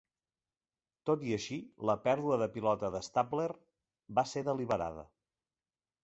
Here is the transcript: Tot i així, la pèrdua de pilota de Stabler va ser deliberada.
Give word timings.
Tot 1.09 1.25
i 1.31 1.33
així, 1.35 1.57
la 1.89 1.95
pèrdua 2.07 2.39
de 2.43 2.47
pilota 2.55 2.89
de 2.95 3.01
Stabler 3.07 3.49
va 4.21 4.23
ser 4.31 4.43
deliberada. 4.49 5.05